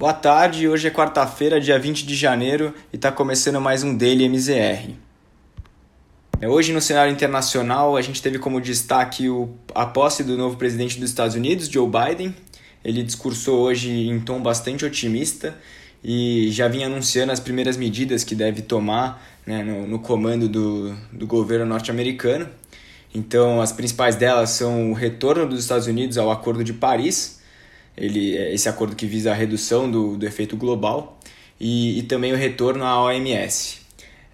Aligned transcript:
Boa 0.00 0.14
tarde, 0.14 0.66
hoje 0.66 0.88
é 0.88 0.90
quarta-feira, 0.90 1.60
dia 1.60 1.78
20 1.78 2.06
de 2.06 2.16
janeiro 2.16 2.72
e 2.90 2.96
está 2.96 3.12
começando 3.12 3.60
mais 3.60 3.82
um 3.82 3.94
Daily 3.94 4.30
MZR. 4.30 4.94
É, 6.40 6.48
hoje 6.48 6.72
no 6.72 6.80
cenário 6.80 7.12
internacional 7.12 7.98
a 7.98 8.00
gente 8.00 8.22
teve 8.22 8.38
como 8.38 8.62
destaque 8.62 9.26
a 9.74 9.84
posse 9.84 10.24
do 10.24 10.38
novo 10.38 10.56
presidente 10.56 10.98
dos 10.98 11.10
Estados 11.10 11.36
Unidos, 11.36 11.68
Joe 11.68 11.86
Biden. 11.86 12.34
Ele 12.82 13.02
discursou 13.02 13.60
hoje 13.60 13.90
em 14.08 14.18
tom 14.20 14.40
bastante 14.40 14.86
otimista 14.86 15.54
e 16.02 16.48
já 16.50 16.66
vinha 16.66 16.86
anunciando 16.86 17.30
as 17.30 17.38
primeiras 17.38 17.76
medidas 17.76 18.24
que 18.24 18.34
deve 18.34 18.62
tomar 18.62 19.22
né, 19.46 19.62
no, 19.62 19.86
no 19.86 19.98
comando 19.98 20.48
do, 20.48 20.96
do 21.12 21.26
governo 21.26 21.66
norte-americano. 21.66 22.48
Então, 23.14 23.60
as 23.60 23.70
principais 23.70 24.16
delas 24.16 24.48
são 24.48 24.92
o 24.92 24.94
retorno 24.94 25.46
dos 25.46 25.60
Estados 25.60 25.86
Unidos 25.86 26.16
ao 26.16 26.30
Acordo 26.30 26.64
de 26.64 26.72
Paris, 26.72 27.39
ele, 27.96 28.36
é 28.36 28.54
esse 28.54 28.68
acordo 28.68 28.96
que 28.96 29.06
visa 29.06 29.30
a 29.30 29.34
redução 29.34 29.90
do, 29.90 30.16
do 30.16 30.26
efeito 30.26 30.56
global 30.56 31.18
e, 31.58 31.98
e 31.98 32.02
também 32.04 32.32
o 32.32 32.36
retorno 32.36 32.84
à 32.84 33.02
OMS. 33.04 33.80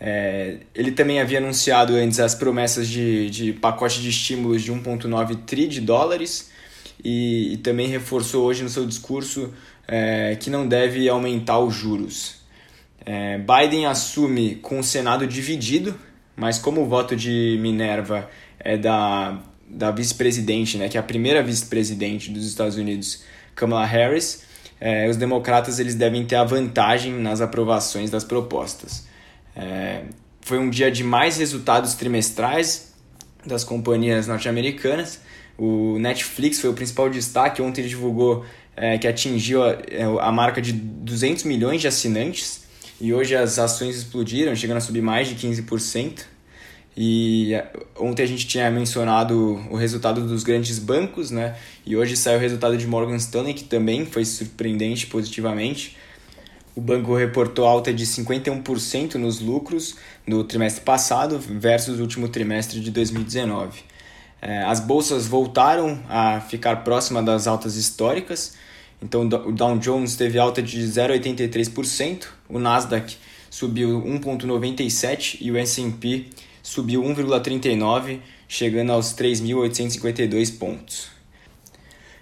É, 0.00 0.58
ele 0.74 0.92
também 0.92 1.20
havia 1.20 1.38
anunciado 1.38 1.94
antes 1.94 2.20
as 2.20 2.34
promessas 2.34 2.88
de, 2.88 3.30
de 3.30 3.52
pacote 3.54 4.02
de 4.02 4.10
estímulos 4.10 4.62
de 4.62 4.72
1,9 4.72 5.44
tri 5.46 5.66
de 5.66 5.80
dólares 5.80 6.50
e, 7.02 7.54
e, 7.54 7.56
também 7.58 7.88
reforçou 7.88 8.44
hoje 8.44 8.62
no 8.62 8.68
seu 8.68 8.84
discurso 8.86 9.54
é, 9.88 10.36
que 10.36 10.50
não 10.50 10.66
deve 10.66 11.08
aumentar 11.08 11.58
os 11.58 11.74
juros. 11.74 12.42
É, 13.06 13.38
Biden 13.38 13.86
assume 13.86 14.56
com 14.56 14.78
o 14.78 14.84
Senado 14.84 15.26
dividido, 15.26 15.94
mas 16.36 16.58
como 16.58 16.82
o 16.82 16.86
voto 16.86 17.14
de 17.14 17.58
Minerva 17.60 18.28
é 18.58 18.76
da, 18.76 19.40
da 19.68 19.90
vice-presidente, 19.90 20.76
né, 20.76 20.88
que 20.88 20.96
é 20.96 21.00
a 21.00 21.04
primeira 21.04 21.42
vice-presidente 21.42 22.30
dos 22.30 22.46
Estados 22.46 22.76
Unidos, 22.76 23.22
Kamala 23.54 23.84
Harris, 23.84 24.42
é, 24.80 25.08
os 25.08 25.16
democratas 25.16 25.78
eles 25.78 25.94
devem 25.94 26.24
ter 26.24 26.36
a 26.36 26.44
vantagem 26.44 27.12
nas 27.12 27.40
aprovações 27.40 28.10
das 28.10 28.24
propostas. 28.24 29.06
É, 29.56 30.02
foi 30.40 30.58
um 30.58 30.68
dia 30.68 30.90
de 30.90 31.02
mais 31.02 31.38
resultados 31.38 31.94
trimestrais 31.94 32.92
das 33.46 33.64
companhias 33.64 34.26
norte-americanas. 34.26 35.20
O 35.56 35.98
Netflix 35.98 36.60
foi 36.60 36.70
o 36.70 36.74
principal 36.74 37.08
destaque. 37.08 37.62
Ontem 37.62 37.82
ele 37.82 37.88
divulgou 37.88 38.44
é, 38.76 38.98
que 38.98 39.06
atingiu 39.06 39.62
a, 39.62 39.70
é, 39.88 40.02
a 40.20 40.32
marca 40.32 40.60
de 40.60 40.72
200 40.72 41.44
milhões 41.44 41.80
de 41.80 41.88
assinantes 41.88 42.64
e 43.00 43.12
hoje 43.12 43.34
as 43.34 43.58
ações 43.58 43.96
explodiram, 43.96 44.54
chegando 44.54 44.78
a 44.78 44.80
subir 44.80 45.02
mais 45.02 45.28
de 45.28 45.34
15%. 45.34 46.33
E 46.96 47.54
é, 47.54 47.72
ontem 47.98 48.22
a 48.22 48.26
gente 48.26 48.46
tinha 48.46 48.70
mencionado 48.70 49.60
o 49.70 49.76
resultado 49.76 50.20
dos 50.26 50.44
grandes 50.44 50.78
bancos, 50.78 51.30
né? 51.30 51.56
E 51.84 51.96
hoje 51.96 52.16
saiu 52.16 52.38
o 52.38 52.40
resultado 52.40 52.76
de 52.76 52.86
Morgan 52.86 53.16
Stanley, 53.16 53.54
que 53.54 53.64
também 53.64 54.06
foi 54.06 54.24
surpreendente 54.24 55.06
positivamente. 55.06 55.96
O 56.76 56.80
banco 56.80 57.14
reportou 57.14 57.66
alta 57.66 57.92
de 57.92 58.04
51% 58.04 59.14
nos 59.14 59.40
lucros 59.40 59.96
no 60.26 60.42
trimestre 60.44 60.84
passado 60.84 61.38
versus 61.38 61.98
o 61.98 62.02
último 62.02 62.28
trimestre 62.28 62.80
de 62.80 62.90
2019. 62.90 63.80
É, 64.42 64.62
as 64.64 64.78
bolsas 64.78 65.26
voltaram 65.26 66.00
a 66.08 66.40
ficar 66.40 66.84
próxima 66.84 67.22
das 67.22 67.46
altas 67.46 67.76
históricas, 67.76 68.54
então 69.00 69.22
o 69.22 69.52
Dow 69.52 69.78
Jones 69.78 70.16
teve 70.16 70.38
alta 70.38 70.60
de 70.60 70.80
0,83%, 70.82 72.26
o 72.48 72.58
Nasdaq 72.58 73.16
subiu 73.48 74.02
1,97% 74.02 75.38
e 75.40 75.50
o 75.50 75.56
S&P 75.56 76.26
subiu 76.64 77.02
1,39, 77.02 78.20
chegando 78.48 78.90
aos 78.90 79.14
3.852 79.14 80.58
pontos. 80.58 81.08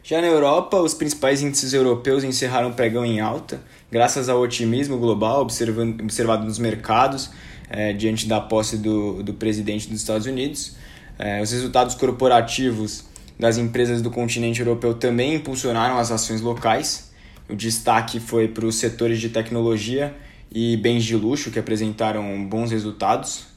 Já 0.02 0.20
na 0.20 0.26
Europa, 0.26 0.78
os 0.78 0.94
principais 0.94 1.42
índices 1.42 1.72
europeus 1.72 2.24
encerraram 2.24 2.70
o 2.70 2.74
pregão 2.74 3.06
em 3.06 3.20
alta, 3.20 3.62
graças 3.88 4.28
ao 4.28 4.40
otimismo 4.40 4.98
global 4.98 5.42
observado 5.42 6.44
nos 6.44 6.58
mercados 6.58 7.30
é, 7.70 7.92
diante 7.92 8.27
da 8.27 8.40
posse 8.40 8.77
do, 8.77 9.22
do 9.22 9.33
presidente 9.33 9.89
dos 9.89 10.00
Estados 10.00 10.27
Unidos. 10.27 10.74
É, 11.17 11.40
os 11.40 11.52
resultados 11.52 11.94
corporativos 11.94 13.05
das 13.38 13.58
empresas 13.58 14.02
do 14.02 14.11
continente 14.11 14.58
europeu 14.58 14.92
também 14.94 15.36
impulsionaram 15.36 15.98
as 15.98 16.11
ações 16.11 16.40
locais. 16.40 17.12
O 17.48 17.55
destaque 17.55 18.18
foi 18.18 18.48
para 18.48 18.67
os 18.67 18.74
setores 18.74 19.20
de 19.20 19.28
tecnologia 19.28 20.12
e 20.50 20.77
bens 20.77 21.05
de 21.05 21.14
luxo, 21.14 21.52
que 21.52 21.61
apresentaram 21.61 22.44
bons 22.44 22.72
resultados. 22.72 23.52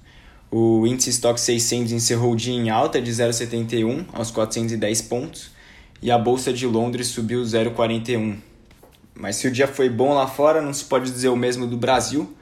O 0.51 0.85
índice 0.85 1.09
Stock 1.09 1.39
600 1.39 1.91
encerrou 1.91 2.33
o 2.33 2.35
dia 2.35 2.53
em 2.53 2.69
alta 2.69 3.01
de 3.01 3.11
0,71 3.11 4.05
aos 4.13 4.31
410 4.31 5.01
pontos 5.03 5.51
e 6.01 6.11
a 6.11 6.17
bolsa 6.17 6.53
de 6.53 6.65
Londres 6.65 7.07
subiu 7.07 7.41
0,41. 7.41 8.37
Mas 9.13 9.37
se 9.37 9.47
o 9.47 9.51
dia 9.51 9.67
foi 9.67 9.89
bom 9.89 10.13
lá 10.13 10.27
fora, 10.27 10.61
não 10.61 10.73
se 10.73 10.85
pode 10.85 11.09
dizer 11.09 11.29
o 11.29 11.35
mesmo 11.35 11.65
do 11.65 11.77
Brasil. 11.77 12.33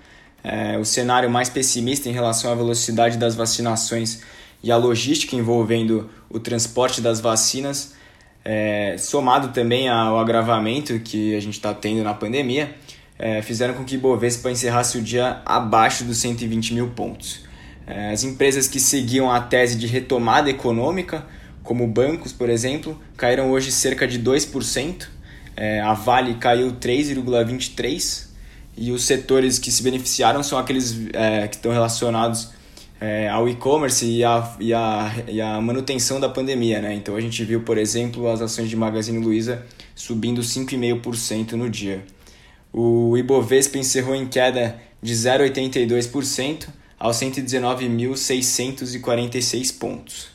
É, 0.44 0.78
o 0.78 0.84
cenário 0.84 1.30
mais 1.30 1.50
pessimista 1.50 2.10
em 2.10 2.12
relação 2.12 2.52
à 2.52 2.56
velocidade 2.56 3.18
das 3.18 3.36
vacinações 3.36 4.22
e 4.62 4.72
a 4.72 4.78
logística 4.78 5.36
envolvendo 5.36 6.10
o 6.30 6.40
transporte 6.40 7.00
das 7.00 7.22
vacinas, 7.22 7.94
é, 8.44 8.96
somado 8.98 9.50
também 9.50 9.88
ao 9.88 10.20
agravamento 10.20 11.00
que 11.00 11.36
a 11.36 11.40
gente 11.40 11.54
está 11.54 11.74
tendo 11.74 12.04
na 12.04 12.14
pandemia, 12.14 12.76
é, 13.18 13.42
fizeram 13.42 13.74
com 13.74 13.86
que 13.86 13.98
Bovespa 13.98 14.52
encerrasse 14.52 14.98
o 14.98 15.02
dia 15.02 15.42
abaixo 15.46 16.04
dos 16.04 16.18
120 16.18 16.74
mil 16.74 16.90
pontos. 16.90 17.53
É, 17.86 18.12
as 18.12 18.24
empresas 18.24 18.68
que 18.68 18.80
seguiam 18.80 19.32
a 19.32 19.42
tese 19.42 19.78
de 19.78 19.88
retomada 19.88 20.50
econômica, 20.50 21.26
como 21.64 21.88
bancos, 21.88 22.32
por 22.32 22.50
exemplo, 22.50 23.00
caíram 23.18 23.52
hoje 23.52 23.72
cerca 23.72 24.08
de 24.08 24.20
2%. 24.20 25.08
É, 25.56 25.82
a 25.82 25.94
Vale 25.94 26.36
caiu 26.36 26.74
3,23%. 26.74 28.34
E 28.76 28.92
os 28.92 29.04
setores 29.04 29.60
que 29.60 29.72
se 29.72 29.84
beneficiaram 29.84 30.42
são 30.42 30.58
aqueles 30.58 31.08
é, 31.14 31.48
que 31.48 31.56
estão 31.56 31.72
relacionados 31.72 32.52
ao 33.34 33.50
e-commerce 33.50 34.06
e 34.06 34.24
a, 34.24 34.56
e, 34.62 34.70
e 35.34 35.42
a 35.42 35.60
manutenção 35.60 36.22
da 36.22 36.30
pandemia. 36.30 36.82
Né? 36.82 36.94
Então 36.94 37.18
a 37.18 37.20
gente 37.22 37.44
viu, 37.44 37.60
por 37.62 37.78
exemplo, 37.78 38.30
as 38.30 38.42
ações 38.42 38.70
de 38.70 38.78
Magazine 38.78 39.22
Luiza 39.22 39.62
subindo 39.94 40.42
5,5% 40.42 41.52
no 41.52 41.70
dia. 41.70 42.02
O 42.72 43.18
Ibovespa 43.18 43.78
encerrou 43.78 44.16
em 44.16 44.26
queda 44.26 44.80
de 45.02 45.14
0,82% 45.14 46.68
aos 47.04 47.18
119.646 47.18 49.78
pontos. 49.78 50.30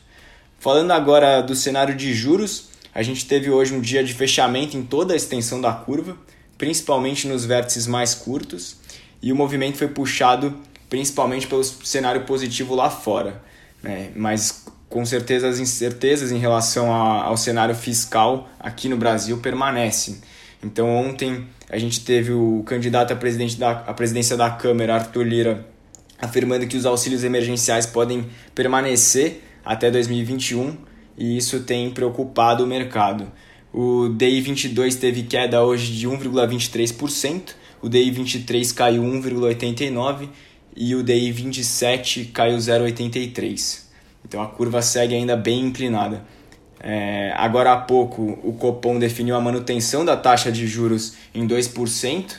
Falando 0.60 0.90
agora 0.90 1.40
do 1.40 1.54
cenário 1.54 1.96
de 1.96 2.12
juros, 2.12 2.68
a 2.94 3.02
gente 3.02 3.24
teve 3.24 3.48
hoje 3.48 3.72
um 3.72 3.80
dia 3.80 4.04
de 4.04 4.12
fechamento 4.12 4.76
em 4.76 4.82
toda 4.82 5.14
a 5.14 5.16
extensão 5.16 5.62
da 5.62 5.72
curva, 5.72 6.14
principalmente 6.58 7.26
nos 7.26 7.46
vértices 7.46 7.86
mais 7.86 8.14
curtos, 8.14 8.76
e 9.22 9.32
o 9.32 9.36
movimento 9.36 9.78
foi 9.78 9.88
puxado 9.88 10.58
principalmente 10.90 11.46
pelo 11.46 11.64
cenário 11.64 12.26
positivo 12.26 12.74
lá 12.74 12.90
fora. 12.90 13.40
Né? 13.82 14.10
Mas 14.14 14.66
com 14.90 15.06
certeza 15.06 15.48
as 15.48 15.58
incertezas 15.58 16.30
em 16.30 16.38
relação 16.38 16.92
ao 16.92 17.34
cenário 17.38 17.74
fiscal 17.74 18.46
aqui 18.60 18.90
no 18.90 18.98
Brasil 18.98 19.38
permanecem. 19.38 20.18
Então 20.62 20.94
ontem 20.94 21.46
a 21.70 21.78
gente 21.78 22.04
teve 22.04 22.30
o 22.30 22.62
candidato 22.66 23.14
da, 23.58 23.70
a 23.70 23.94
presidência 23.94 24.36
da 24.36 24.50
Câmara, 24.50 24.96
Arthur 24.96 25.22
Lira, 25.22 25.66
afirmando 26.20 26.66
que 26.66 26.76
os 26.76 26.84
auxílios 26.84 27.24
emergenciais 27.24 27.86
podem 27.86 28.26
permanecer 28.54 29.42
até 29.64 29.90
2021 29.90 30.76
e 31.16 31.36
isso 31.36 31.60
tem 31.60 31.90
preocupado 31.90 32.64
o 32.64 32.66
mercado. 32.66 33.30
O 33.72 34.08
DI 34.08 34.40
22 34.40 34.96
teve 34.96 35.24
queda 35.24 35.62
hoje 35.62 35.92
de 35.92 36.08
1,23%, 36.08 37.54
o 37.82 37.88
DI 37.88 38.10
23 38.10 38.72
caiu 38.72 39.02
1,89% 39.02 40.28
e 40.74 40.94
o 40.94 41.02
DI 41.02 41.30
27 41.32 42.26
caiu 42.26 42.56
0,83%. 42.56 43.82
Então 44.24 44.42
a 44.42 44.46
curva 44.46 44.82
segue 44.82 45.14
ainda 45.14 45.36
bem 45.36 45.60
inclinada. 45.60 46.24
É, 46.80 47.32
agora 47.36 47.72
há 47.72 47.76
pouco, 47.76 48.38
o 48.42 48.52
Copom 48.52 48.98
definiu 48.98 49.34
a 49.34 49.40
manutenção 49.40 50.04
da 50.04 50.16
taxa 50.16 50.50
de 50.52 50.66
juros 50.66 51.14
em 51.34 51.46
2%, 51.46 52.34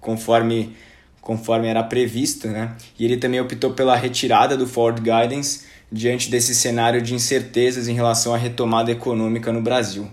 conforme 0.00 0.76
conforme 1.22 1.68
era 1.68 1.82
previsto, 1.82 2.48
né? 2.48 2.76
E 2.98 3.04
ele 3.04 3.16
também 3.16 3.40
optou 3.40 3.72
pela 3.72 3.96
retirada 3.96 4.56
do 4.56 4.66
Forward 4.66 5.00
Guidance 5.00 5.64
diante 5.90 6.28
desse 6.28 6.54
cenário 6.54 7.00
de 7.00 7.14
incertezas 7.14 7.86
em 7.88 7.94
relação 7.94 8.34
à 8.34 8.36
retomada 8.36 8.90
econômica 8.90 9.52
no 9.52 9.62
Brasil. 9.62 10.10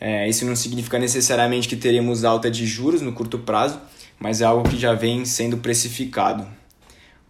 É, 0.00 0.28
isso 0.28 0.44
não 0.44 0.56
significa 0.56 0.98
necessariamente 0.98 1.68
que 1.68 1.76
teremos 1.76 2.24
alta 2.24 2.50
de 2.50 2.66
juros 2.66 3.00
no 3.00 3.12
curto 3.12 3.38
prazo, 3.38 3.80
mas 4.18 4.40
é 4.40 4.44
algo 4.44 4.68
que 4.68 4.76
já 4.76 4.94
vem 4.94 5.24
sendo 5.24 5.58
precificado. 5.58 6.46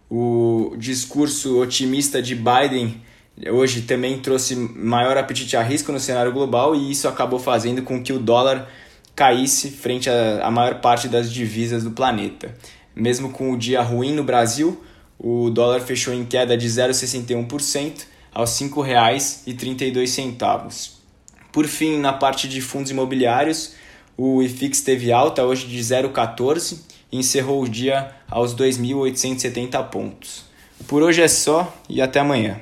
O 0.09 0.75
discurso 0.77 1.59
otimista 1.59 2.21
de 2.21 2.35
Biden 2.35 2.99
hoje 3.51 3.83
também 3.83 4.19
trouxe 4.19 4.55
maior 4.55 5.17
apetite 5.17 5.55
a 5.55 5.61
risco 5.61 5.91
no 5.91 5.99
cenário 5.99 6.31
global 6.31 6.75
e 6.75 6.91
isso 6.91 7.07
acabou 7.07 7.39
fazendo 7.39 7.83
com 7.83 8.01
que 8.01 8.11
o 8.11 8.19
dólar 8.19 8.67
caísse 9.15 9.69
frente 9.69 10.09
à 10.09 10.49
maior 10.49 10.81
parte 10.81 11.07
das 11.07 11.31
divisas 11.31 11.83
do 11.83 11.91
planeta. 11.91 12.55
Mesmo 12.99 13.31
com 13.31 13.51
o 13.51 13.57
dia 13.57 13.81
ruim 13.81 14.13
no 14.13 14.23
Brasil, 14.23 14.79
o 15.17 15.49
dólar 15.49 15.81
fechou 15.81 16.13
em 16.13 16.23
queda 16.25 16.55
de 16.57 16.67
0,61% 16.67 18.03
aos 18.33 18.59
R$ 18.59 18.67
5,32. 18.67 20.91
Por 21.51 21.65
fim, 21.65 21.97
na 21.97 22.13
parte 22.13 22.47
de 22.47 22.61
fundos 22.61 22.91
imobiliários, 22.91 23.73
o 24.17 24.43
IFIX 24.43 24.81
teve 24.81 25.11
alta 25.11 25.43
hoje 25.43 25.65
de 25.65 25.79
0,14 25.79 26.81
e 27.11 27.17
encerrou 27.17 27.63
o 27.63 27.69
dia 27.69 28.11
aos 28.29 28.55
2.870 28.55 29.89
pontos. 29.89 30.45
Por 30.87 31.01
hoje 31.01 31.21
é 31.21 31.27
só 31.27 31.75
e 31.87 32.01
até 32.01 32.19
amanhã. 32.19 32.61